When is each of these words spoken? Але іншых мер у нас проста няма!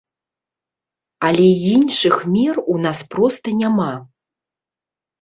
Але 1.29 1.45
іншых 1.75 2.15
мер 2.33 2.55
у 2.65 2.75
нас 2.89 2.99
проста 3.15 3.47
няма! 3.63 3.93